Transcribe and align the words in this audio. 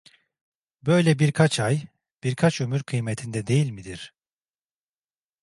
Böyle 0.81 1.19
birkaç 1.19 1.59
ay, 1.59 1.87
birkaç 2.23 2.61
ömür 2.61 2.83
kıymetinde 2.83 3.47
değil 3.47 3.69
midir? 3.71 4.13